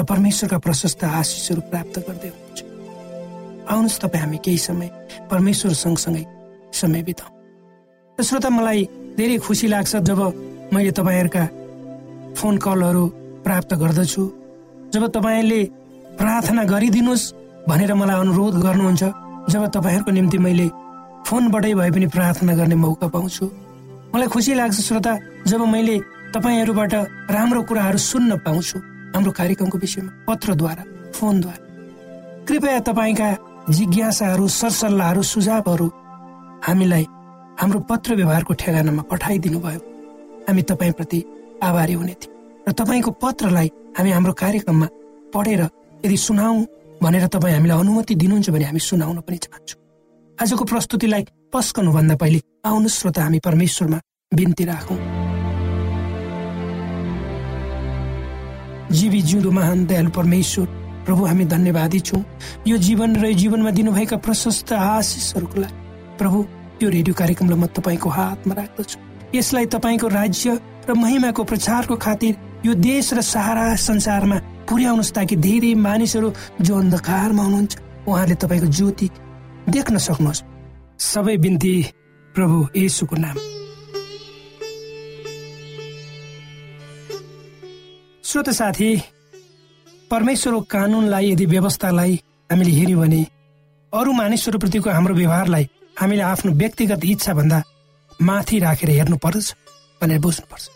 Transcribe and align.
र 0.00 0.04
परमेश्वरका 0.08 0.58
प्रशस्त 0.64 1.04
आशिषहरू 1.04 1.60
प्राप्त 1.68 1.96
गर्दै 2.08 2.28
हुनुहुन्छ। 2.32 2.60
आउनुहोस् 3.68 4.00
तपाईँ 4.00 4.22
हामी 4.24 4.38
केही 4.40 4.58
समय 4.58 4.88
परमेश्वर 5.28 5.72
सँगसँगै 5.76 6.24
समय 6.72 7.02
बिताउँ। 7.04 7.32
र 8.18 8.22
श्रोता 8.24 8.48
मलाई 8.48 8.80
धेरै 9.20 9.36
खुसी 9.44 9.66
लाग्छ 9.68 9.96
जब 10.08 10.20
मैले 10.72 10.90
तपाईँहरूका 10.96 11.44
फोन 12.32 12.54
कलहरू 12.64 13.04
प्राप्त 13.44 13.70
गर्दछु। 13.76 14.24
जब 14.88 15.02
तपाईँले 15.12 15.60
प्रार्थना 16.16 16.62
गरिदिनुहोस् 16.64 17.24
भनेर 17.68 17.92
मलाई 17.92 18.16
अनुरोध 18.24 18.54
गर्नुहुन्छ। 18.56 19.04
जब 19.52 19.62
तपाईँहरूको 19.68 20.10
निम्ति 20.10 20.38
मैले 20.40 20.66
फोनबाटै 21.28 21.74
भए 21.76 21.90
पनि 21.92 22.06
प्रार्थना 22.08 22.52
गर्ने 22.56 22.76
मौका 22.80 23.06
पाउँछु। 23.12 23.44
मलाई 24.16 24.28
खुसी 24.32 24.54
लाग्छ 24.54 24.80
श्रोता 24.80 25.12
जब 25.44 25.60
मैले 25.68 25.96
तपाईँहरूबाट 26.32 26.94
राम्रो 27.36 27.62
कुराहरू 27.68 27.98
सुन्न 28.00 28.40
पाउँछु। 28.40 28.78
हाम्रो 29.14 29.32
कार्यक्रमको 29.32 29.78
विषयमा 29.78 30.10
पत्रद्वारा 30.28 30.84
फोनद्वारा। 31.14 31.60
कृपया 32.48 32.78
तपाईँका 32.88 33.28
जिज्ञासाहरू 33.70 34.46
सरसल्लाहहरू 34.48 35.22
सुझावहरू 35.22 35.86
हामीलाई 36.66 37.04
हाम्रो 37.60 37.78
पत्र 37.90 38.14
व्यवहारको 38.16 38.52
ठेगानामा 38.54 39.02
पठाइदिनु 39.10 39.58
भयो 39.60 39.80
हामी 40.48 40.62
तपाईँप्रति 40.70 41.20
आभारी 41.62 41.92
हुने 41.92 42.14
थियौँ। 42.20 42.38
र 42.68 42.72
तपाईँको 42.72 43.10
पत्रलाई 43.22 43.68
हामी 43.98 44.10
हाम्रो 44.10 44.32
कार्यक्रममा 44.32 44.86
पढेर 45.34 45.62
यदि 46.04 46.16
सुनाऊ 46.16 46.56
भनेर 47.02 47.26
तपाईँ 47.26 47.54
हामीलाई 47.54 47.78
अनुमति 47.78 48.14
दिनुहुन्छ 48.14 48.50
भने 48.50 48.64
हामी 48.64 48.80
सुनाउन 48.80 49.20
पनि 49.20 49.36
चाहन्छौँ। 49.36 49.78
आजको 50.38 50.64
प्रस्तुतिलाई 50.64 51.24
पस्कनुभन्दा 51.52 52.16
पहिले 52.16 52.40
आउनु 52.64 52.88
श्रोता 52.88 53.22
हामी 53.22 53.38
परमेश्वरमा 53.44 53.98
बिन्ती 54.32 54.64
राखौँ। 54.64 55.19
जीवी 58.90 59.20
जिउँदो 59.22 59.50
महान 59.50 59.86
दयालु 59.86 60.10
परमेश्वर। 60.10 60.66
प्रभु 61.06 61.24
हामी 61.24 61.44
धन्यवादी 61.44 62.00
छौँ। 62.00 62.24
यो 62.66 62.76
जीवन 62.76 63.16
र 63.16 63.32
जीवनमा 63.32 63.70
दिनुभएका 63.70 64.16
प्रशस्त 64.16 64.72
आशिषहरूको 64.72 65.60
लागि 65.60 65.74
प्रभु 66.18 66.38
यो 66.82 66.88
रेडियो 66.90 67.14
कार्यक्रमलाई 67.14 67.58
म 67.58 67.66
तपाईँको 67.66 68.08
हातमा 68.08 68.54
राख्दछु। 68.54 68.98
यसलाई 69.34 69.66
तपाईँको 69.66 70.08
राज्य 70.08 70.58
र 70.88 70.94
महिमाको 70.94 71.44
प्रचारको 71.44 71.96
खातिर 71.96 72.34
यो 72.66 72.74
देश 72.74 73.12
र 73.14 73.20
सहारा 73.20 73.74
संसारमा 73.76 74.36
पुर्याउनुहोस् 74.68 75.14
ताकि 75.14 75.36
धेरै 75.36 75.74
मानिसहरू 75.74 76.32
जो 76.60 76.72
अन्धकारमा 76.78 77.42
हुनुहुन्छ 77.42 77.72
उहाँले 78.08 78.34
तपाईँको 78.34 78.66
ज्योति 78.68 79.08
देख्न 79.70 79.98
सक्नुहोस्। 79.98 80.42
सबै 81.00 81.36
बिन्ती 81.36 81.74
प्रभु 82.34 82.56
येसुको 82.76 83.16
नाम। 83.16 83.59
श्रोत 88.30 88.48
साथी 88.50 88.88
परमेश्वरको 90.10 90.60
कानुनलाई 90.70 91.30
यदि 91.30 91.46
व्यवस्थालाई 91.46 92.12
हामीले 92.50 92.70
हेऱ्यौँ 92.70 93.00
भने 93.00 93.22
अरू 93.92 94.12
मानिसहरूप्रतिको 94.12 94.90
हाम्रो 94.90 95.14
व्यवहारलाई 95.14 95.66
हामीले 96.00 96.22
आफ्नो 96.22 96.52
व्यक्तिगत 96.60 97.04
इच्छाभन्दा 97.04 97.58
माथि 98.28 98.58
राखेर 98.58 98.90
हेर्नु 98.90 99.16
पर्दछ 99.24 99.48
भनेर 100.00 100.18
बुझ्नुपर्छ। 100.22 100.68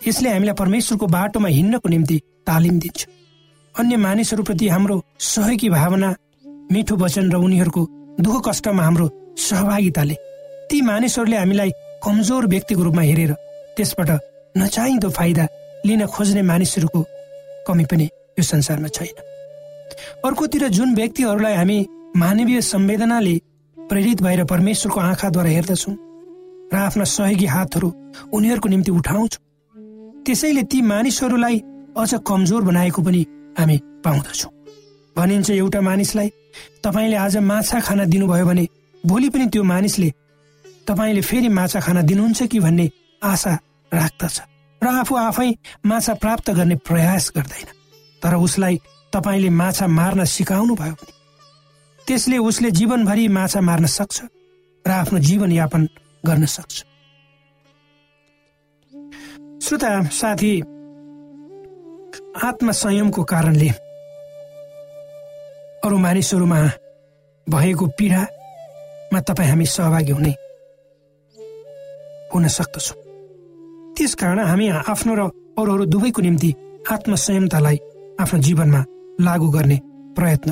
यसले 0.00 0.28
हामीलाई 0.30 0.56
परमेश्वरको 0.62 1.06
बाटोमा 1.16 1.48
हिँड्नको 1.48 1.88
निम्ति 1.88 2.16
तालिम 2.48 2.78
दिन्छ। 2.80 3.00
अन्य 3.74 3.96
मानिसहरूप्रति 4.08 4.68
हाम्रो 4.68 4.96
सहयोगी 5.20 5.68
भावना 5.68 6.14
मिठो 6.72 6.96
वचन 6.96 7.32
र 7.32 7.36
उनीहरूको 7.36 7.82
दुःख 8.24 8.36
कष्टमा 8.48 8.82
हाम्रो 8.82 9.12
सहभागिताले 9.46 10.16
ती 10.70 10.80
मानिसहरूले 10.88 11.36
हामीलाई 11.36 11.70
कमजोर 12.04 12.46
व्यक्तिको 12.54 12.82
रूपमा 12.82 13.02
हेरेर 13.10 13.32
त्यसबाट 13.76 14.10
नचाहिँदो 14.54 15.10
फाइदा 15.18 15.46
लिन 15.86 16.06
खोज्ने 16.06 16.42
मानिसहरूको 16.42 17.00
कमी 17.66 17.84
पनि 17.84 18.04
यो 18.38 18.42
संसारमा 18.42 18.88
छैन। 18.88 19.18
अर्कोतिर 20.24 20.68
जुन 20.68 20.94
व्यक्तिहरूलाई 20.94 21.54
हामी 21.54 21.78
मानवीय 22.16 22.60
संवेदनाले 22.62 23.34
प्रेरित 23.78 24.22
भएर 24.22 24.44
परमेश्वरको 24.44 25.00
आँखाद्वारा 25.00 25.50
हेर्दछौँ 25.50 25.94
र 26.72 26.76
आफ्ना 26.76 27.04
सहयोगी 27.04 27.46
हातहरू 27.46 27.88
उनीहरूको 28.32 28.68
निम्ति 28.68 28.90
उठाउँछौँ 28.90 29.42
त्यसैले 30.24 30.62
ती 30.70 30.80
मानिसहरूलाई 30.82 31.58
अझ 31.98 32.14
कमजोर 32.26 32.62
बनाएको 32.62 33.02
पनि 33.02 33.22
हामी 33.58 33.76
पाउँदछौँ। 34.04 34.52
भनिन्छ 35.16 35.50
एउटा 35.50 35.80
मानिसलाई 35.80 36.28
तपाईँले 36.84 37.16
आज 37.16 37.36
माछा 37.50 37.80
खाना 37.80 38.04
दिनुभयो 38.04 38.46
भने 38.46 38.66
भोलि 39.04 39.28
पनि 39.28 39.46
त्यो 39.52 39.62
मानिसले 39.64 40.08
तपाईँले 40.88 41.20
फेरि 41.20 41.48
माछा 41.48 41.80
खाना 41.80 42.02
दिनुहुन्छ 42.02 42.42
कि 42.42 42.58
भन्ने 42.60 42.90
आशा 43.22 43.52
राख्दछ। 43.92 44.40
र 44.82 44.86
आफू 44.88 45.14
आफै 45.16 45.50
माछा 45.86 46.14
प्राप्त 46.14 46.50
गर्ने 46.50 46.76
प्रयास 46.88 47.32
गर्दैन। 47.36 47.68
तर 48.22 48.34
उसलाई 48.36 48.76
तपाईँले 49.12 49.50
माछा 49.50 49.86
मार्न 49.88 50.24
सिकाउनु 50.24 50.74
भयो 50.74 50.94
भने 50.94 51.12
त्यसले 52.06 52.38
उसले 52.38 52.70
जीवनभरि 52.70 53.28
माछा 53.28 53.60
मार्न 53.60 53.86
सक्छ 53.88 54.18
र 54.84 54.90
आफ्नो 54.90 55.18
जीवनयापन 55.18 55.82
गर्न 56.26 56.44
सक्छ। 56.46 56.76
श्रोता 59.62 59.90
साथी 60.10 60.52
आत्मसंयमको 62.42 63.22
कारणले 63.24 63.68
अरू 65.84 65.96
मानिसहरूमा 65.98 66.60
भएको 67.46 67.86
पीडामा 67.98 69.20
तपाईँ 69.20 69.48
हामी 69.50 69.66
सहभागी 69.66 70.12
हुने 70.12 70.32
हुन 72.34 72.48
सक्दछौँ। 72.48 73.01
त्यसकारण 73.96 74.38
हामी 74.50 74.66
आफ्नो 74.92 75.12
र 75.14 75.22
अरूहरू 75.60 75.84
दुवैको 75.92 76.20
निम्ति 76.22 76.50
आत्मसंयमतालाई 76.92 77.78
आफ्नो 78.22 78.38
जीवनमा 78.46 78.80
लागू 79.20 79.48
गर्ने 79.56 79.78
प्रयत्न 80.16 80.50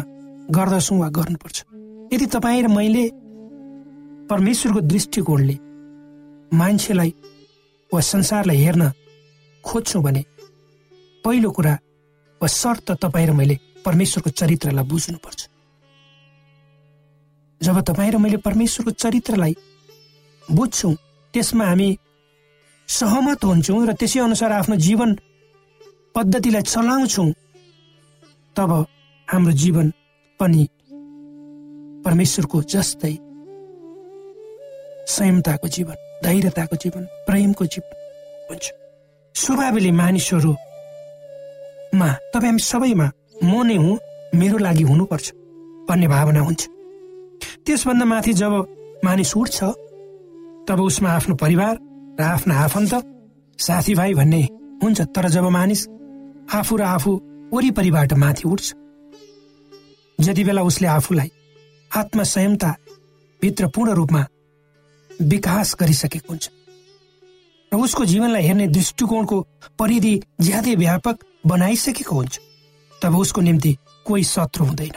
गर्दछौँ 0.57 0.99
वा 1.01 1.09
गर्नुपर्छ। 1.17 1.59
यदि 2.13 2.27
तपाईँ 2.35 2.63
र 2.63 2.69
मैले 2.69 3.05
परमेश्वरको 4.31 4.81
दृष्टिकोणले 4.93 5.57
मान्छेलाई 6.53 7.11
वा 7.91 8.01
संसारलाई 8.13 8.59
हेर्न 8.65 8.83
खोज्छौँ 9.65 10.03
भने 10.03 10.23
पहिलो 11.25 11.51
कुरा 11.57 11.75
वा 12.41 12.49
शर्त 12.61 12.89
तपाईँ 13.03 13.27
र 13.29 13.33
मैले 13.41 13.57
परमेश्वरको 13.85 14.31
चरित्रलाई 14.31 14.85
बुझ्नुपर्छ। 14.85 15.41
जब 17.61 17.81
तपाईँ 17.89 18.11
र 18.13 18.17
मैले 18.19 18.37
परमेश्वरको 18.47 18.91
चरित्रलाई 19.03 19.55
बुझ्छौँ 20.43 20.95
त्यसमा 21.35 21.65
हामी 21.65 21.89
सहमत 22.91 23.41
हुन्छौँ 23.45 23.87
र 23.87 23.91
त्यसै 23.95 24.21
अनुसार 24.21 24.51
आफ्नो 24.53 24.77
जीवन 24.87 25.11
पद्धतिलाई 26.15 26.63
चलाउँछौँ। 26.67 27.29
तब 28.57 28.71
हाम्रो 29.29 29.53
जीवन 29.63 29.87
पनि 30.41 30.63
परमेश्वरको 32.05 32.59
जस्तै 32.73 33.15
संयमताको 35.07 35.67
जीवन 35.77 35.97
धैर्यताको 36.25 36.77
जीवन 36.83 37.03
प्रेमको 37.27 37.65
जीवन 37.75 37.95
हुन्छ। 38.51 38.65
स्वभावले 39.35 39.91
मानिसहरूमा 40.01 40.59
तपाईँ 42.35 42.51
हामी 42.51 42.63
सबैमा 42.71 43.07
म 43.43 43.53
नै 43.69 43.77
हुँ 43.83 43.95
मेरो 44.35 44.59
लागि 44.67 44.85
हुनुपर्छ 44.91 45.27
भन्ने 45.89 46.07
भावना 46.09 46.41
हुन्छ। 46.41 46.63
त्यसभन्दा 47.65 48.05
माथि 48.11 48.33
जब 48.41 48.53
मानिस 49.05 49.33
उठ्छ 49.37 49.59
तब 50.69 50.79
उसमा 50.81 51.09
आफ्नो 51.11 51.35
परिवार 51.43 51.75
र 52.21 52.23
आफ्ना 52.23 52.55
आफन्त 52.61 52.93
साथीभाइ 53.59 54.15
भन्ने 54.15 54.43
हुन्छ 54.83 55.01
तर 55.01 55.29
जब 55.29 55.45
मानिस 55.49 55.87
आफू 56.55 56.77
र 56.77 56.83
आफू 56.85 57.13
वरिपरिबाट 57.53 58.13
माथि 58.13 58.49
उठ्छ 58.49 58.75
जति 60.19 60.45
बेला 60.45 60.63
उसले 60.63 60.89
आफूलाई 60.89 61.31
आत्मा 61.91 62.23
संयमता 62.25 62.75
भित्र 63.43 63.67
पूर्ण 63.67 63.93
रूपमा 63.93 64.27
विकास 65.11 65.75
गरिसकेको 65.81 66.29
हुन्छ। 66.29 66.51
र 67.73 67.77
उसको 67.77 68.05
जीवनलाई 68.05 68.43
हेर्ने 68.43 68.67
दृष्टिकोणको 68.69 69.41
परिधि 69.79 70.15
ज्यादै 70.41 70.75
व्यापक 70.75 71.25
बनाइसकेको 71.47 72.17
हुन्छ। 72.17 72.41
तब 73.03 73.17
उसको 73.17 73.41
निम्ति 73.41 73.77
कोही 74.07 74.25
शत्रु 74.25 74.65
हुँदैन। 74.65 74.97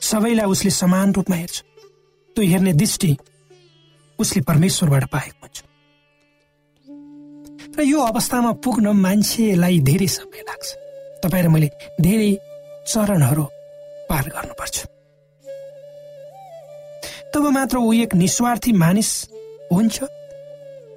सबैलाई 0.00 0.46
उसले 0.46 0.70
समान 0.70 1.12
रूपमा 1.12 1.36
हेर्छ। 1.36 1.62
त्यो 2.36 2.44
हेर्ने 2.44 2.72
दृष्टि 2.72 3.16
उसले 4.18 4.40
परमेश्वरबाट 4.42 5.04
पाएको 5.14 5.38
हुन्छ 5.42 5.58
र 7.78 7.82
यो 7.82 7.98
अवस्थामा 8.02 8.52
पुग्न 8.64 8.90
मान्छेलाई 8.98 9.78
धेरै 9.86 10.06
समय 10.10 10.42
लाग्छ। 10.42 10.68
तपाईँ 11.22 11.44
र 11.44 11.48
मैले 11.48 11.68
धेरै 12.02 12.30
चरणहरू 12.90 13.44
पार 14.10 14.24
गर्नुपर्छ। 14.34 14.76
तब 17.34 17.44
मात्र 17.54 17.76
ऊ 17.78 17.92
एक 18.02 18.14
निस्वार्थी 18.14 18.72
मानिस 18.72 19.10
हुन्छ। 19.70 19.96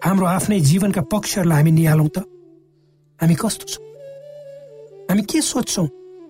हाम्रो 0.01 0.25
आफ्नै 0.25 0.59
जीवनका 0.59 1.01
पक्षहरूलाई 1.05 1.57
हामी 1.57 1.71
निहालौँ 1.71 2.09
त। 2.09 2.25
हामी 3.19 3.35
कस्तो 3.37 3.65
छौँ? 3.69 3.85
हामी 5.09 5.21
के 5.29 5.41
सोध्छौँ 5.41 5.87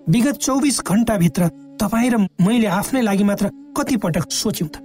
विगत 0.10 0.36
चौबिस 0.44 0.78
घन्टाभित्र 0.84 1.48
तपाईँ 1.80 2.12
र 2.12 2.28
मैले 2.44 2.68
आफ्नै 2.68 3.02
लागि 3.08 3.24
मात्र 3.24 3.46
कति 3.78 3.96
पटक 4.04 4.28
सोच्यौँ 4.28 4.70
त। 4.70 4.76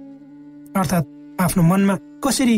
अर्थात् 0.79 1.16
आफ्नो 1.39 1.63
मनमा 1.63 1.95
कसरी 2.23 2.57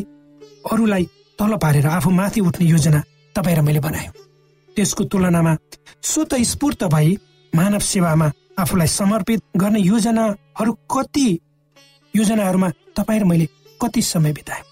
अरूलाई 0.71 1.03
तल 1.39 1.55
पारेर 1.63 1.87
आफू 1.87 2.09
माथि 2.11 2.39
उठ्ने 2.41 2.65
योजना 2.67 2.99
तपाईँ 3.35 3.55
र 3.57 3.61
मैले 3.61 3.79
बनायौँ। 3.79 4.13
त्यसको 4.75 5.03
तुलनामा 5.11 5.53
स्वत 6.03 6.33
स्फूर्त 6.51 6.83
भई 6.93 7.17
मानव 7.53 7.79
सेवामा 7.83 8.31
आफूलाई 8.59 8.87
समर्पित 8.87 9.41
गर्ने 9.57 9.79
योजनाहरू 9.79 10.73
कति 10.91 11.27
योजनाहरूमा 12.13 12.69
तपाईँ 12.95 13.19
र 13.19 13.23
मैले 13.25 13.47
कति 13.81 14.01
समय 14.01 14.33
बिताएँ 14.33 14.63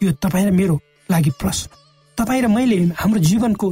यो 0.00 0.12
तपाईँ 0.22 0.46
र 0.46 0.50
मेरो 0.52 0.80
लागि 1.08 1.30
प्रश्न। 1.40 1.70
तपाईँ 2.18 2.42
र 2.42 2.46
मैले 2.48 2.76
हाम्रो 2.96 3.20
जीवनको 3.20 3.68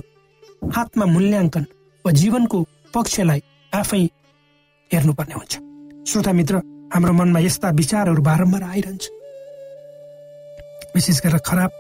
आत्मा 0.77 1.05
मूल्याङ्कन 1.07 1.65
वा 2.05 2.13
जीवनको 2.13 2.59
पक्षलाई 2.95 3.41
आफै 3.73 4.03
हेर्नुपर्ने 4.91 5.35
हुन्छ। 5.35 5.53
श्रोता 6.09 6.33
मित्र 6.33 6.55
हाम्रो 6.95 7.13
मनमा 7.13 7.41
यस्ता 7.41 7.69
विचारहरू 7.81 8.23
बारम्बार 8.23 8.63
आइरहन्छ। 8.63 9.05
विशेष 10.95 11.21
गरेर 11.25 11.39
खराब 11.47 11.71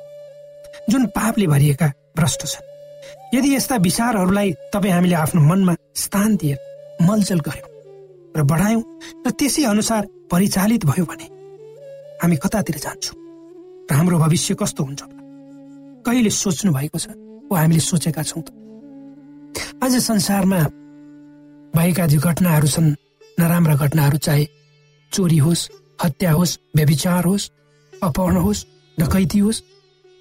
जुन 0.91 1.07
पापले 1.17 1.47
भरिएका 1.47 1.87
भ्रष्ट 2.17 2.47
छन्। 2.47 2.73
यदि 3.35 3.55
यस्ता 3.55 3.77
विचारहरूलाई 3.87 4.53
तपाईँ 4.73 4.93
हामीले 4.93 5.15
आफ्नो 5.15 5.41
मनमा 5.41 5.75
स्थान 5.95 6.37
दिए 6.37 6.57
मलजल 7.03 7.41
गर्यौँ 7.47 7.71
र 8.37 8.43
बढायौँ 8.43 8.83
र 9.27 9.31
त्यसै 9.31 9.63
अनुसार 9.65 10.03
परिचालित 10.31 10.85
भयो 10.87 11.05
भने 11.05 11.27
हामी 12.23 12.37
कतातिर 12.43 12.77
जान्छौँ 12.85 13.17
र 13.91 13.95
हाम्रो 13.95 14.19
भविष्य 14.19 14.55
कस्तो 14.61 14.85
हुन्छ 14.85 15.03
कहिले 16.07 16.31
सोच्नु 16.31 16.73
भएको 16.73 16.99
छ 16.99 17.07
वा 17.51 17.61
हामीले 17.61 17.81
सोचेका 17.81 18.23
छौँ 18.23 18.43
त? 18.43 18.49
आज 19.85 19.93
संसारमा 20.03 20.61
भएका 21.75 22.07
जो 22.07 22.19
घटनाहरू 22.21 22.69
छन् 22.69 22.95
नराम्रा 23.39 23.75
घटनाहरू 23.77 24.19
चाहे 24.27 24.45
चोरी 25.13 25.39
होस् 25.39 25.69
हत्या 26.05 26.33
होस् 26.33 26.59
व्यविचार 26.77 27.25
होस् 27.25 27.51
अपहरण 27.93 28.37
होस् 28.37 28.65
डकैती 28.99 29.39
होस् 29.39 29.63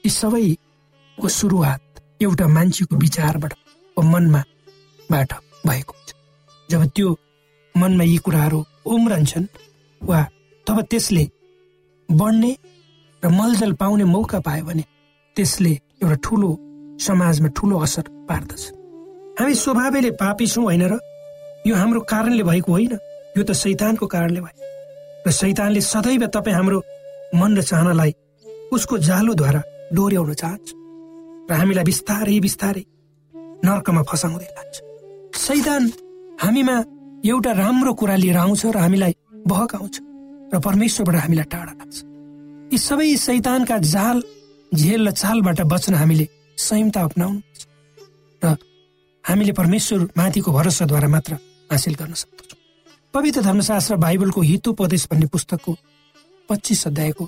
यी 0.04 0.10
सबैको 0.10 1.28
सुरुवात 1.30 1.82
एउटा 2.22 2.48
मान्छेको 2.48 2.96
विचारबाट 2.96 3.54
मनमा 3.98 4.42
बाट 5.10 5.34
भएको 5.68 5.94
हुन्छ। 5.94 6.10
जब 6.70 6.82
त्यो 6.96 7.10
मनमा 7.76 8.04
यी 8.04 8.18
कुराहरू 8.18 8.60
उम्रन्छन् 8.86 9.48
वा 10.02 10.20
तब 10.68 10.82
त्यसले 10.92 11.26
बढ्ने 12.10 12.52
र 13.24 13.30
मलजल 13.30 13.74
पाउने 13.74 14.04
मौका 14.04 14.40
पायो 14.40 14.66
भने 14.66 14.84
त्यसले 15.36 15.74
एउटा 16.04 16.16
ठुलो 16.24 16.50
समाजमा 17.00 17.50
ठुलो 17.58 17.80
असर 17.80 18.06
पार्दछ। 18.30 18.64
हामी 19.40 19.54
स्वभावले 19.56 20.12
पापी 20.22 20.48
छौँ 20.48 20.64
होइन 20.64 20.84
र? 20.92 20.98
यो 21.68 21.76
हाम्रो 21.76 22.00
कारणले 22.02 22.44
भएको 22.44 22.72
होइन। 22.72 22.94
यो 23.38 23.44
त 23.44 23.52
शैतानको 23.54 24.08
कारणले 24.08 24.42
भयो। 24.42 24.58
र 25.28 25.32
शैतानले 25.32 25.82
सदैव 25.82 26.26
तपाईँ 26.28 26.56
हाम्रो 26.56 26.80
मन 27.36 27.58
र 27.58 27.62
चाहनालाई 27.62 28.12
उसको 28.74 28.98
जालोद्वारा 29.10 29.62
डोर्याउन 29.94 30.34
चाहन्छ 30.42 30.68
र 31.50 31.52
हामीलाई 31.60 31.86
बिस्तारै 31.90 32.40
बिस्तारै 32.46 32.84
नर्कमा 33.66 34.02
फसाउँदै 34.10 34.50
लान्छ। 34.56 34.76
शैतान 35.38 35.84
हामीमा 36.44 36.76
एउटा 37.26 37.52
राम्रो 37.64 37.94
कुरा 38.00 38.16
लिएर 38.24 38.38
आउँछ 38.38 38.62
र 38.66 38.78
हामीलाई 38.86 39.14
बहकाउँछ 39.48 39.96
र 40.54 40.60
परमेश्वरबाट 40.60 41.16
हामीलाई 41.24 41.48
टाढा 41.54 41.74
लाग्छ। 41.80 41.96
यी 42.74 42.78
सबै 42.78 43.08
शैतानका 43.18 43.78
जाल 43.94 44.18
झेल 44.72 45.02
र 45.08 45.12
चालबाट 45.12 45.62
बच्न 45.74 45.94
हामीले 46.02 46.26
संयमता 46.58 47.02
अप्नाउनु 47.04 47.40
र 48.42 48.56
हामीले 49.24 49.54
परमेश्वर 49.60 50.00
माथिको 50.18 50.50
भरोसाद्वारा 50.52 51.08
मात्र 51.08 51.34
हासिल 51.72 51.96
गर्न 52.00 52.14
सक्दछौँ। 52.14 52.60
पवित्र 53.14 53.42
धर्मशास्त्र 53.42 53.96
बाइबलको 54.04 54.42
हितोपदेश 54.42 55.08
भन्ने 55.12 55.28
पुस्तकको 55.34 55.72
पच्चिस 56.50 56.88
अध्यायको 56.88 57.24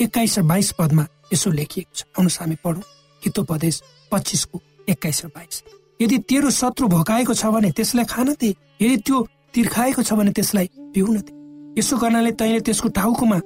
एक्काइस 0.00 0.38
र 0.38 0.42
बाइस 0.42 0.72
पदमा 0.72 1.04
यसो 1.32 1.50
लेखिएको 1.50 1.94
छ। 1.94 2.02
आउनुहोस् 2.16 2.40
हामी 2.40 2.56
पढौँ। 2.64 2.82
हितोपदेश 3.22 3.76
पच्चिसको 4.12 4.60
एक्काइस 4.88 5.24
र 5.24 5.28
बाइस। 5.28 5.62
यदि 6.00 6.18
तेरो 6.24 6.50
शत्रु 6.50 6.88
भोकाएको 6.88 7.34
छ 7.34 7.44
भने 7.52 7.70
त्यसलाई 7.76 8.04
खान 8.04 8.28
दे। 8.40 8.50
यदि 8.80 8.96
त्यो 9.04 9.16
तिर्खाएको 9.54 10.02
छ 10.02 10.12
भने 10.16 10.32
त्यसलाई 10.32 10.66
पिउन 10.94 11.16
दे। 11.20 11.32
यसो 11.78 11.96
गर्नाले 11.96 12.32
तैँले 12.32 12.60
त्यसको 12.64 12.88
टाउकोमा 12.88 13.38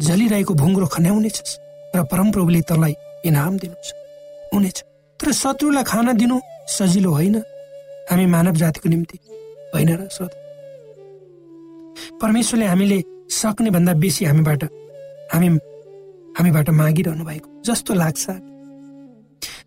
झलिरहेको 0.00 0.54
भुङ्ग्रो 0.54 0.86
खन्याउनेछस् 0.86 1.58
र 1.94 2.02
परमप्रभुले 2.08 2.60
तँलाई 2.64 2.94
इनाम 3.28 3.58
दिनुहुन्छ। 3.58 3.88
हुनेछ। 4.54 4.78
तर 5.20 5.32
शत्रुलाई 5.32 5.84
खाना 5.84 6.12
दिनु 6.16 6.36
सजिलो 6.66 7.10
होइन। 7.12 7.36
हामी 8.08 8.26
मानव 8.26 8.54
जातिको 8.56 8.88
निम्ति 8.88 9.16
होइन 9.76 9.90
र 10.00 10.28
परमेश्वरले 12.16 12.66
हामीले 12.66 12.98
सक्ने 13.28 13.70
भन्दा 13.70 13.92
बेसी 14.00 14.24
हामीबाट 14.24 14.64
हामी 15.34 15.48
हामीबाट 16.38 16.70
मागिरहनु 16.70 17.24
भएको 17.24 17.48
जस्तो 17.66 17.94
लाग्छ। 17.94 18.24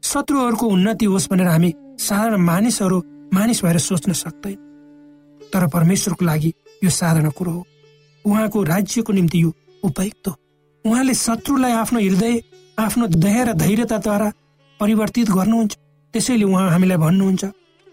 शत्रुहरूको 0.02 0.66
उन्नति 0.68 1.06
होस् 1.06 1.30
भनेर 1.32 1.48
हामी 1.48 1.74
साधारण 2.00 2.42
मानिसहरू 2.42 2.98
मानिस 3.34 3.64
भएर 3.64 3.78
सोच्न 3.78 4.14
सक्दैन 4.14 4.58
तर 5.52 5.68
परमेश्वरको 5.68 6.26
लागि 6.26 6.54
यो 6.84 6.90
साधारण 6.90 7.30
कुरो 7.38 7.52
हो। 7.52 7.66
उहाँको 8.26 8.64
राज्यको 8.64 9.14
निम्ति 9.14 9.42
यो 9.44 9.54
उपयुक्त 9.84 10.28
हो। 10.28 10.36
उहाँले 10.86 11.14
शत्रुलाई 11.14 11.72
आफ्नो 11.74 12.00
हृदय 12.00 12.42
आफ्नो 12.78 13.08
दया 13.08 13.44
र 13.44 13.54
धैर्यताद्वारा 13.54 14.32
परिवर्तित 14.80 15.30
गर्नुहुन्छ। 15.30 15.78
त्यसैले 16.14 16.44
उहाँ 16.44 16.70
हामीलाई 16.70 16.98
भन्नुहुन्छ 16.98 17.44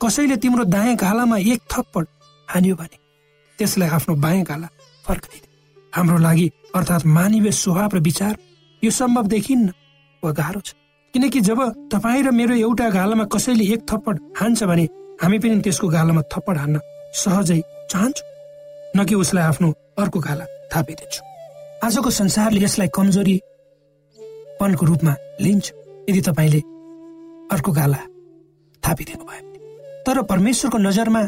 कसैले 0.00 0.36
तिम्रो 0.42 0.64
दायाँ 0.64 0.96
गालामा 0.96 1.36
एक 1.36 1.60
थप्पड 1.70 2.06
हान्यो 2.48 2.74
भने 2.76 2.98
त्यसलाई 3.58 3.88
आफ्नो 3.88 4.14
बायाँ 4.14 4.44
गाला 4.44 4.68
फर्काइदियो 5.04 5.90
हाम्रो 5.92 6.18
लागि 6.18 6.46
अर्थात् 6.74 7.06
मानवीय 7.06 7.52
स्वभाव 7.52 7.90
र 7.94 7.98
विचार 8.00 8.34
यो 8.84 8.90
सम्भव 8.90 9.26
देखिन्न। 9.26 9.68
वा 10.22 10.30
गाह्रो 10.32 10.60
छ। 10.60 10.74
किनकि 11.14 11.40
जब 11.40 11.60
तपाईँ 11.92 12.22
र 12.22 12.30
मेरो 12.30 12.54
एउटा 12.54 12.88
गालामा 12.90 13.24
कसैले 13.32 13.64
एक 13.74 13.80
थप्पड 13.90 14.16
हान्छ 14.38 14.62
भने 14.70 14.84
हामी 15.22 15.38
पनि 15.38 15.60
त्यसको 15.64 15.88
गालामा 15.88 16.22
थप्पड 16.32 16.56
हान्न 16.58 16.76
सहजै 17.14 17.60
चाहन्छौँ। 17.90 18.26
न 18.96 19.04
कि 19.04 19.14
उसलाई 19.14 19.44
आफ्नो 19.44 19.68
अर्को 19.98 20.18
गाला 20.20 20.44
थापिदिन्छु 20.72 21.20
आजको 21.86 22.10
संसारले 22.10 22.60
यसलाई 22.60 22.88
कमजोरीपनको 22.94 24.84
रूपमा 24.86 25.12
लिन्छ। 25.40 25.66
यदि 26.08 26.20
तपाईँले 26.28 26.60
अर्को 27.54 27.70
गाला 27.72 28.00
थापिदिनु 28.82 29.24
भयो 29.24 29.44
तर 30.06 30.22
परमेश्वरको 30.22 30.78
नजरमा 30.78 31.22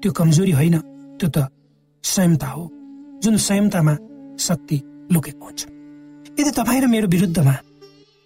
त्यो 0.00 0.10
कमजोरी 0.12 0.52
होइन 0.52 0.76
त्यो 1.18 1.28
त 1.34 1.48
संयमता 2.04 2.46
हो 2.46 2.62
जुन 3.22 3.36
संयमतामा 3.36 3.94
शक्ति 4.38 4.76
लुकेको 5.12 5.44
हुन्छ। 5.46 5.60
यदि 6.38 6.50
तपाईँ 6.50 6.80
र 6.80 6.86
मेरो 6.86 7.08
विरुद्धमा 7.08 7.54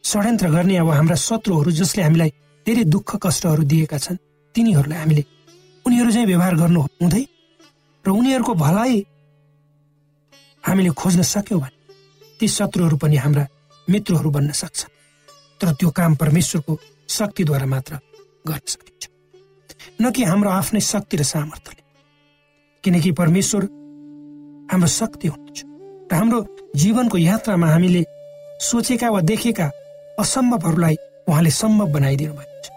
षड्यन्त्र 0.05 0.49
गर्ने 0.51 0.77
अब 0.77 0.91
हाम्रा 0.91 1.17
शत्रुहरू 1.17 1.71
जसले 1.71 2.03
हामीलाई 2.03 2.31
धेरै 2.67 2.85
दुःख 2.85 3.11
कष्टहरू 3.23 3.63
दिएका 3.63 3.99
छन् 3.99 4.17
तिनीहरूलाई 4.55 4.99
हामीले 4.99 5.25
उनीहरू 5.87 6.11
चाहिँ 6.11 6.27
व्यवहार 6.27 6.55
गर्नु 6.57 6.81
हुँदै 6.81 7.25
र 8.07 8.09
उनीहरूको 8.11 8.55
भलाइ 8.55 9.05
हामीले 10.67 10.91
खोज्न 10.91 11.23
सक्यौँ 11.23 11.61
भने 11.61 11.77
ती 12.41 12.49
शत्रुहरू 12.49 12.97
पनि 12.97 13.17
हाम्रा 13.17 13.47
मित्रहरू 13.91 14.31
बन्न 14.31 14.51
सक्छ। 14.53 14.87
तर 15.61 15.73
त्यो 15.73 15.91
काम 15.91 16.15
परमेश्वरको 16.15 16.79
शक्तिद्वारा 17.09 17.67
मात्र 17.67 17.95
गर्न 18.49 18.65
सकिन्छ। 18.67 19.05
न 20.03 20.11
कि 20.11 20.25
हाम्रो 20.25 20.51
आफ्नै 20.51 20.81
शक्ति 20.81 21.17
र 21.17 21.23
सामर्थ्यले। 21.23 21.83
किनकि 22.85 23.13
परमेश्वर 23.13 23.63
हाम्रो 24.73 24.89
शक्ति 24.89 25.29
हुनुहुन्छ 25.29 25.59
र 26.13 26.15
हाम्रो 26.15 26.58
जीवनको 26.77 27.19
यात्रामा 27.19 27.67
हामीले 27.73 28.03
सोचेका 28.61 29.11
वा 29.11 29.21
देखेका 29.21 29.71
असम्भवहरूलाई 30.19 30.97
उहाँले 31.29 31.51
सम्भव 31.51 31.87
बनाइदिनु 31.93 32.33
भएको 32.33 32.61
छ 32.65 32.71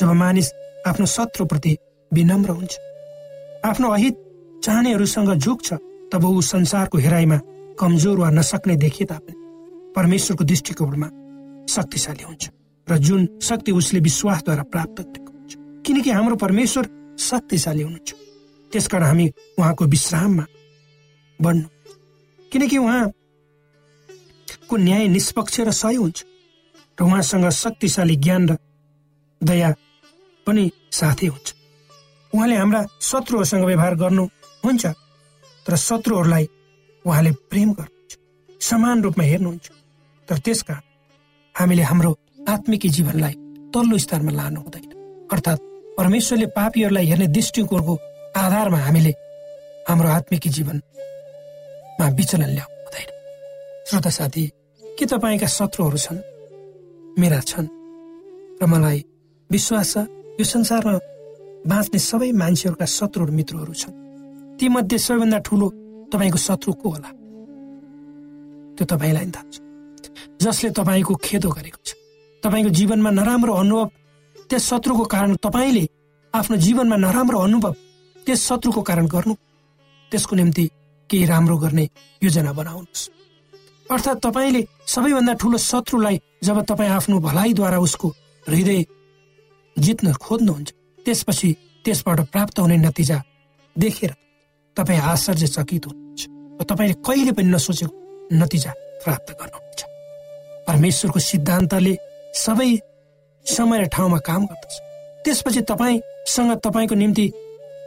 जब 0.00 0.10
मानिस 0.22 0.48
आफ्नो 0.86 1.06
शत्रुप्रति 1.06 1.76
विनम्र 2.12 2.50
हुन्छ 2.50 2.72
आफ्नो 3.64 3.90
अहित 3.90 4.14
चाहनेहरूसँग 4.64 5.32
झुक्छ 5.34 5.72
तब 6.12 6.24
ऊ 6.24 6.40
संसारको 6.40 6.98
हेराइमा 6.98 7.38
कमजोर 7.78 8.18
वा 8.18 8.30
नसक्ने 8.30 8.76
देखिए 8.84 9.06
तापनि 9.10 9.34
परमेश्वरको 9.96 10.44
दृष्टिकोणमा 10.44 11.08
शक्तिशाली 11.74 12.24
हुन्छ 12.24 12.50
र 12.88 12.96
जुन 12.98 13.28
शक्ति 13.42 13.72
उसले 13.72 14.00
विश्वासद्वारा 14.00 14.62
प्राप्त 14.72 15.00
गरेको 15.00 15.32
हुन्छ। 15.32 15.52
किनकि 15.86 16.10
हाम्रो 16.10 16.36
परमेश्वर 16.36 16.84
शक्तिशाली 17.18 17.82
हुनुहुन्छ। 17.82 18.12
त्यसकारण 18.72 19.06
हामी 19.06 19.26
उहाँको 19.58 19.84
विश्राममा 19.84 20.44
बढ्नु 21.40 21.68
किनकि 22.52 22.78
उहाँको 24.44 24.76
न्याय 24.76 25.08
निष्पक्ष 25.08 25.60
र 25.60 25.70
सही 25.70 25.96
हुन्छ। 25.96 26.24
र 27.00 27.04
उहाँसँग 27.04 27.50
शक्तिशाली 27.50 28.16
ज्ञान 28.16 28.48
र 28.48 28.56
दया 29.42 29.74
पनि 30.46 30.70
साथै 30.92 31.26
हुन्छ। 31.26 31.54
उहाँले 32.32 32.56
हाम्रा 32.56 32.80
शत्रुहरूसँग 33.00 33.64
व्यवहार 33.64 33.94
गर्नुहुन्छ 33.94 34.86
तर 35.66 35.76
शत्रुहरूलाई 35.76 36.44
उहाँले 37.06 37.30
प्रेम 37.50 37.72
गर्नुहुन्छ 37.72 38.12
समान 38.60 39.02
रूपमा 39.02 39.24
हेर्नुहुन्छ। 39.24 39.66
तर 40.28 40.38
त्यसका 40.38 40.74
हामीले 41.54 41.82
हाम्रो 41.82 42.18
आत्मिकी 42.48 42.88
जीवनलाई 42.88 43.34
तल्लो 43.74 43.98
स्तरमा 43.98 44.32
लानु 44.32 44.60
हुँदैन। 44.60 45.28
अर्थात् 45.32 45.60
परमेश्वरले 45.98 46.46
पापीहरूलाई 46.46 47.06
हेर्ने 47.06 47.26
दृष्टिकोणको 47.26 47.94
आधारमा 48.36 48.78
हामीले 48.78 49.12
हाम्रो 49.88 50.08
आत्मिकी 50.08 50.48
जीवनमा 50.48 52.08
विचलन 52.08 52.50
हुँदैन 52.50 52.73
श्रोता 53.84 54.10
साथी 54.10 54.44
के 54.98 55.04
तपाईँका 55.06 55.46
शत्रुहरू 55.46 55.98
छन्? 55.98 56.18
मेरा 57.20 57.40
छन्। 57.40 57.68
र 58.56 58.64
मलाई 58.64 59.04
विश्वास 59.50 59.92
छ 59.92 59.96
यो 60.40 60.44
संसारमा 60.44 60.94
बाँच्ने 61.68 61.98
सबै 62.00 62.32
मान्छेहरूका 62.32 62.86
शत्रुहरू 62.88 63.32
मित्रहरू 63.32 63.72
छन्। 63.76 63.92
तीमध्ये 64.56 64.98
सबैभन्दा 64.98 65.38
ठुलो 65.44 65.66
तपाईँको 66.08 66.38
शत्रु 66.38 66.72
को 66.72 66.88
होला? 66.88 67.10
त्यो 68.72 68.84
तपाईँलाई 68.88 69.26
थाहा 69.36 69.50
छ। 69.52 69.60
जसले 70.40 70.70
तपाईँको 70.72 71.14
खेदो 71.20 71.48
गरेको 71.52 71.80
छ। 71.84 71.92
तपाईँको 72.40 72.70
जीवनमा 72.72 73.10
नराम्रो 73.20 73.52
अनुभव 73.52 73.88
त्यस 74.48 74.64
शत्रुको 74.64 75.04
कारण 75.12 75.36
तपाईँले 75.44 75.84
आफ्नो 76.34 76.56
जीवनमा 76.56 76.96
नराम्रो 77.04 77.38
अनुभव 77.38 77.72
त्यस 78.16 78.40
शत्रुको 78.48 78.80
कारण 78.80 79.06
गर्नु। 79.12 79.34
त्यसको 80.08 80.36
निम्ति 80.36 80.64
केही 81.10 81.24
राम्रो 81.28 81.56
गर्ने 81.58 81.84
योजना 82.24 82.52
बनाउनुहोस्। 82.52 83.02
अर्थात् 83.90 84.22
तपाईँले 84.24 84.62
सबैभन्दा 84.86 85.32
ठुलो 85.40 85.58
शत्रुलाई 85.60 86.16
जब 86.44 86.60
तपाईँ 86.64 86.90
आफ्नो 86.90 87.18
भलाइद्वारा 87.20 87.78
उसको 87.78 88.08
हृदय 88.46 88.84
जित्न 89.76 90.12
खोज्नुहुन्छ 90.14 90.72
त्यसपछि 91.06 91.50
त्यसबाट 91.84 92.20
प्राप्त 92.32 92.58
हुने 92.58 92.76
नतिजा 92.76 93.18
देखेर 93.76 94.12
तपाईँ 94.76 95.00
आश्चर्यचकित 95.12 95.86
हुनुहुन्छ 95.86 96.64
तपाईँले 96.64 96.94
कहिले 97.06 97.32
पनि 97.32 97.48
नसोचेको 97.52 97.94
नतिजा 98.32 98.72
प्राप्त 99.04 99.30
गर्नुहुन्छ। 99.40 99.80
परमेश्वरको 100.68 101.18
सिद्धान्तले 101.20 101.94
सबै 102.34 102.70
समय 103.46 103.78
र 103.78 103.84
ठाउँमा 103.92 104.18
काम 104.18 104.42
गर्दछ। 104.46 104.74
त्यसपछि 105.24 105.60
तपाईँसँग 105.70 106.52
तपाईँको 106.64 106.94
निम्ति 106.94 107.26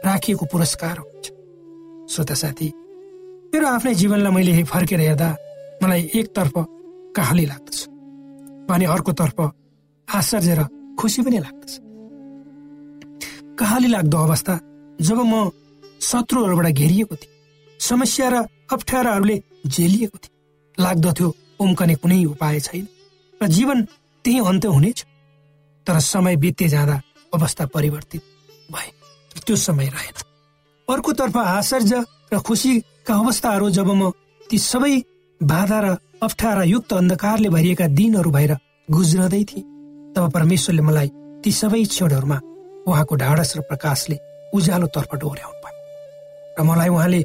राखिएको 0.06 0.44
पुरस्कार 0.46 0.96
हुन्छ। 0.98 1.26
श्रोता 2.12 2.34
साथी 2.34 2.68
मेरो 3.50 3.66
आफ्नै 3.66 3.94
जीवनलाई 3.94 4.32
मैले 4.32 4.62
फर्केर 4.64 5.00
हेर्दा 5.00 5.28
मलाई 5.82 6.02
एकतर्फ 6.14 6.54
कहाली 7.16 7.44
लाग्दछ 7.46 7.78
भने 8.68 8.84
अर्कोतर्फ 8.86 9.38
आश्चर्य 10.08 10.54
र 10.54 10.62
खुसी 10.98 11.22
पनि 11.22 11.38
लाग्दछ। 11.38 11.72
कहाली 13.58 13.88
लाग्दो 13.88 14.18
अवस्था 14.18 14.54
जब 14.98 15.18
म 15.24 15.50
शत्रुहरूबाट 16.00 16.66
घेरिएको 16.68 17.14
थिएँ 17.16 17.78
समस्या 17.80 18.28
र 18.28 18.36
अप्ठ्याराहरूले 18.72 19.36
झेलिएको 19.66 20.18
थिएँ। 20.18 20.34
लाग्दथ्यो 20.78 21.28
उम्कने 21.60 21.94
कुनै 22.02 22.24
उपाय 22.24 22.60
छैन 22.60 22.86
र 23.40 23.46
जीवन 23.46 23.78
त्यही 24.24 24.38
अन्त्य 24.50 24.68
हुनेछ 24.68 24.98
तर 25.86 25.98
समय 26.04 26.36
बित्ते 26.36 26.68
जाँदा 26.68 26.96
अवस्था 27.32 27.66
परिवर्तित 27.74 28.22
भए 28.70 28.90
त्यो 29.46 29.56
समय 29.58 29.86
रहेन। 29.88 30.14
अर्कोतर्फ 30.88 31.36
आश्चर्य 31.36 32.04
र 32.32 32.38
खुसीका 32.40 33.14
अवस्थाहरू 33.14 33.70
जब 33.70 33.88
म 33.90 34.10
ती 34.50 34.58
सबै 34.60 34.94
बाधा 35.40 35.80
र 35.80 35.96
अप्ठ्यारा 36.22 36.62
युक्त 36.64 36.92
अन्धकारले 36.92 37.48
भरिएका 37.48 37.86
दिनहरू 37.88 38.30
भएर 38.30 38.52
गुज्रदै 38.90 39.44
थिए। 39.44 39.62
तब 40.14 40.30
परमेश्वरले 40.34 40.82
मलाई 40.82 41.08
ती 41.44 41.50
सबै 41.52 41.82
क्षणहरूमा 41.84 42.38
उहाँको 42.86 43.14
ढाडस 43.14 43.56
र 43.56 43.60
प्रकाशले 43.70 44.16
उज्यालोतर्फ 44.54 45.14
डोर्याउनु 45.14 45.58
भयो 45.62 45.76
र 46.58 46.62
मलाई 46.66 46.88
उहाँले 46.88 47.22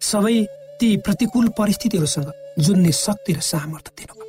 सबै 0.00 0.36
ती 0.80 0.88
प्रतिकूल 1.04 1.48
परिस्थितिहरूसँग 1.58 2.32
जुन्ने 2.58 2.92
शक्ति 2.92 3.32
र 3.32 3.40
सामर्थ्य 3.44 3.92
दिनुभयो। 3.98 4.26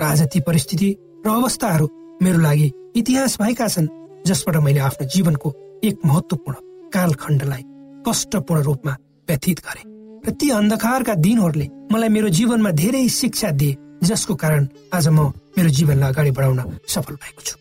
र 0.00 0.02
आज 0.02 0.20
ती 0.32 0.40
परिस्थिति 0.40 0.88
र 1.26 1.28
अवस्थाहरू 1.28 1.86
मेरो 2.22 2.40
लागि 2.40 2.72
इतिहास 2.96 3.36
भएका 3.40 3.68
छन् 3.68 3.92
जसबाट 4.26 4.56
मैले 4.64 4.80
आफ्नो 4.80 5.08
जीवनको 5.08 5.48
एक 5.84 5.96
महत्वपूर्ण 6.06 6.88
कालखण्डलाई 6.88 7.62
कष्टपूर्ण 8.08 8.62
रूपमा 8.62 8.96
व्यतीत 9.28 9.60
गरे। 9.60 9.89
र 10.26 10.30
ती 10.30 10.50
अन्धकारका 10.50 11.14
दिनहरूले 11.14 11.66
मलाई 11.92 12.08
मेरो 12.08 12.28
जीवनमा 12.28 12.70
धेरै 12.70 13.08
शिक्षा 13.08 13.50
दिए 13.50 13.76
जसको 14.04 14.34
कारण 14.34 14.68
आज 14.92 15.08
म 15.08 15.32
मेरो 15.56 15.68
जीवनलाई 15.68 16.10
अगाडि 16.12 16.30
बढाउन 16.30 16.60
सफल 16.88 17.14
भएको 17.14 17.42
छु। 17.42 17.56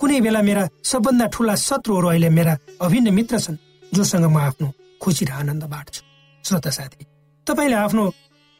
कुनै 0.00 0.20
बेला 0.20 0.40
मेरा 0.42 0.68
सबभन्दा 0.84 1.26
ठुला 1.32 1.54
शत्रुहरू 1.56 2.08
अहिले 2.08 2.28
मेरा 2.28 2.52
अभिन्न 2.80 3.14
मित्र 3.14 3.38
छन् 3.40 3.56
जोसँग 3.92 4.26
म 4.28 4.36
आफ्नो 4.38 4.68
खुसी 5.00 5.24
र 5.24 5.30
आनन्द 5.32 5.64
बाँड्छु। 5.64 6.02
श्रोता 6.44 6.70
साथी 6.70 7.04
तपाईँले 7.46 7.76
आफ्नो 7.76 8.04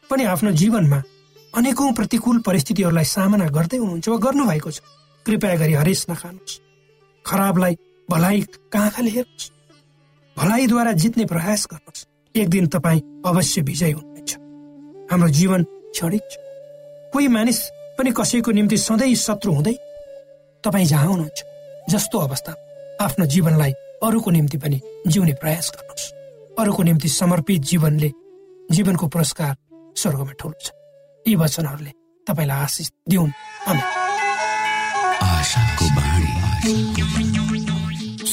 पनि 0.09 0.23
आफ्नो 0.33 0.51
जीवनमा 0.51 0.99
अनेकौं 1.53 1.93
प्रतिकूल 1.93 2.37
परिस्थितिहरूलाई 2.41 3.05
सामना 3.05 3.47
गर्दै 3.53 3.77
हुनुहुन्छ 3.77 4.07
वा 4.09 4.17
गर्नुभएको 4.17 4.71
छ। 4.71 4.81
कृपया 5.25 5.55
गरी 5.61 5.73
हरेस 5.73 6.05
नखानुहोस्। 6.09 6.59
खराबलाई 7.25 7.73
भलाइ 8.09 8.41
कहाँ 8.73 8.89
खाले 8.89 9.09
हेर्नुहोस्? 9.09 9.51
भलाइद्वारा 10.37 10.91
जित्ने 10.91 11.25
प्रयास 11.25 11.67
गर्नुहोस्। 11.71 12.05
एक 12.37 12.49
दिन 12.49 12.67
तपाईँ 12.67 13.01
अवश्य 13.25 13.61
विजय 13.61 13.91
हुनुहुन्छ। 13.91 14.35
हाम्रो 15.11 15.29
जीवन 15.29 15.63
क्षणिक 15.63 16.21
छ। 16.31 16.37
कोही 17.13 17.27
मानिस 17.27 17.59
पनि 17.97 18.11
कसैको 18.11 18.51
निम्ति 18.51 18.77
सधैँ 18.77 19.15
शत्रु 19.15 19.53
हुँदै 19.53 19.73
तपाईँ 20.63 20.85
जहाँ 20.85 21.07
हुनुहुन्छ 21.07 21.43
जस्तो 21.89 22.17
अवस्था। 22.19 22.51
आफ्नो 23.01 23.25
जीवनलाई 23.25 23.71
अरूको 24.03 24.31
निम्ति 24.31 24.57
पनि 24.57 24.81
जिउने 25.07 25.33
प्रयास 25.33 25.71
गर्नुहोस्। 25.75 26.11
अरूको 26.59 26.83
निम्ति 26.83 27.09
समर्पित 27.09 27.61
जीवनले 27.61 28.11
जीवनको 28.71 29.07
पुरस्कार 29.07 29.55
स्वर्गमा 29.97 30.31
ठुलो 30.31 30.53
छ 30.61 30.71
यी 31.25 31.35
वचनहरूले 31.35 31.91
तपाईँलाई 32.27 32.59
आशिष 32.63 32.91
दिउन्। 33.09 33.31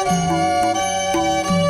यो 0.00 1.69